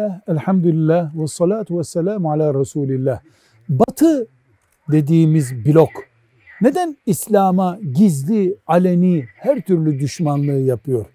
Bismillah, 0.00 0.20
elhamdülillah 0.28 1.14
ve 1.14 1.26
salatu 1.26 1.78
ve 1.78 1.84
selamu 1.84 2.32
ala 2.32 2.60
Resulillah. 2.60 3.20
Batı 3.68 4.26
dediğimiz 4.92 5.64
blok 5.66 5.90
neden 6.60 6.96
İslam'a 7.06 7.78
gizli, 7.94 8.56
aleni 8.66 9.24
her 9.36 9.60
türlü 9.60 10.00
düşmanlığı 10.00 10.60
yapıyor? 10.60 11.06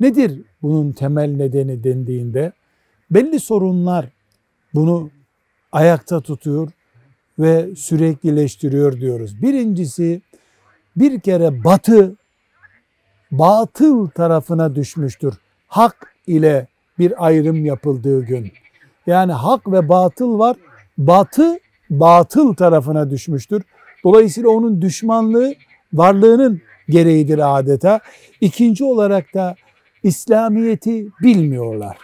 Nedir 0.00 0.42
bunun 0.62 0.92
temel 0.92 1.36
nedeni 1.36 1.84
dendiğinde 1.84 2.52
belli 3.10 3.40
sorunlar 3.40 4.08
bunu 4.74 5.10
ayakta 5.72 6.20
tutuyor 6.20 6.70
ve 7.38 7.76
süreklileştiriyor 7.76 9.00
diyoruz. 9.00 9.42
Birincisi 9.42 10.22
bir 10.96 11.20
kere 11.20 11.64
batı 11.64 12.16
batıl 13.30 14.08
tarafına 14.08 14.74
düşmüştür. 14.74 15.34
Hak 15.66 16.14
ile 16.26 16.66
bir 16.98 17.26
ayrım 17.26 17.64
yapıldığı 17.64 18.24
gün. 18.24 18.52
Yani 19.06 19.32
hak 19.32 19.72
ve 19.72 19.88
batıl 19.88 20.38
var. 20.38 20.56
Batı 20.98 21.58
batıl 21.90 22.54
tarafına 22.54 23.10
düşmüştür. 23.10 23.62
Dolayısıyla 24.04 24.50
onun 24.50 24.82
düşmanlığı 24.82 25.54
varlığının 25.92 26.60
gereğidir 26.88 27.58
adeta. 27.58 28.00
İkinci 28.40 28.84
olarak 28.84 29.34
da 29.34 29.54
İslamiyeti 30.02 31.08
bilmiyorlar. 31.22 31.96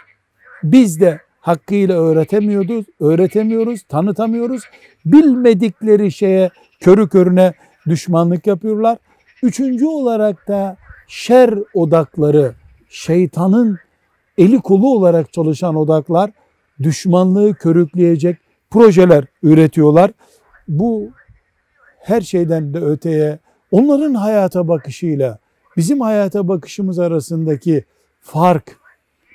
Biz 0.62 1.00
de 1.00 1.20
hakkıyla 1.40 2.02
öğretemiyoruz, 2.02 2.86
öğretemiyoruz, 3.00 3.82
tanıtamıyoruz. 3.82 4.62
Bilmedikleri 5.06 6.12
şeye 6.12 6.50
körü 6.80 7.08
körüne 7.08 7.54
düşmanlık 7.88 8.46
yapıyorlar. 8.46 8.98
Üçüncü 9.42 9.86
olarak 9.86 10.48
da 10.48 10.76
şer 11.08 11.54
odakları, 11.74 12.54
şeytanın 12.88 13.78
eli 14.40 14.60
kolu 14.60 14.94
olarak 14.94 15.32
çalışan 15.32 15.74
odaklar 15.74 16.30
düşmanlığı 16.82 17.54
körükleyecek 17.54 18.36
projeler 18.70 19.24
üretiyorlar. 19.42 20.10
Bu 20.68 21.10
her 21.98 22.20
şeyden 22.20 22.74
de 22.74 22.78
öteye 22.78 23.38
onların 23.70 24.14
hayata 24.14 24.68
bakışıyla 24.68 25.38
bizim 25.76 26.00
hayata 26.00 26.48
bakışımız 26.48 26.98
arasındaki 26.98 27.84
fark 28.20 28.76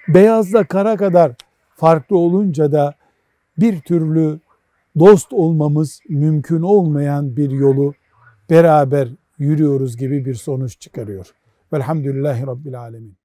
beyazla 0.08 0.64
kara 0.64 0.98
kadar 0.98 1.32
farklı 1.76 2.18
olunca 2.18 2.72
da 2.72 2.94
bir 3.58 3.80
türlü 3.80 4.40
dost 5.00 5.34
olmamız 5.34 6.00
mümkün 6.10 6.62
olmayan 6.62 7.38
bir 7.38 7.52
yolu 7.52 7.94
beraber 8.50 9.10
yürüyoruz 9.40 9.98
gibi 9.98 10.26
bir 10.26 10.36
sonuç 10.36 10.80
çıkarıyor. 10.80 11.32
Velhamdülillahi 11.74 12.48
Rabbil 12.48 12.80
Alemin. 12.80 13.25